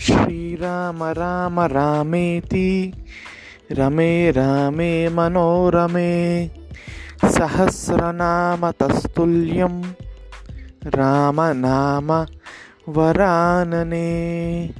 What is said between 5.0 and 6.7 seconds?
मनोरमे।